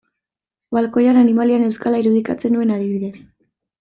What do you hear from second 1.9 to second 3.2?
irudikatzen nuen adibidez.